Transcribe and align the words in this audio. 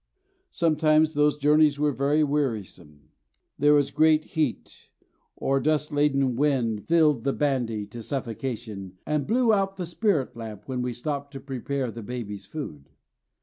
Sometimes 0.49 1.13
those 1.13 1.37
journeys 1.37 1.77
were 1.77 1.91
very 1.91 2.23
wearisome. 2.23 3.09
There 3.59 3.75
was 3.75 3.91
great 3.91 4.23
heat, 4.33 4.89
or 5.35 5.57
a 5.57 5.61
dust 5.61 5.91
laden 5.91 6.35
wind 6.35 6.87
filled 6.87 7.23
the 7.23 7.33
bandy 7.33 7.85
to 7.85 8.01
suffocation 8.01 8.97
and 9.05 9.27
blew 9.27 9.53
out 9.53 9.75
the 9.77 9.85
spirit 9.85 10.35
lamp 10.35 10.63
when 10.67 10.81
we 10.81 10.91
stopped 10.93 11.33
to 11.33 11.39
prepare 11.39 11.91
the 11.91 12.01
babies' 12.01 12.47
food. 12.47 12.89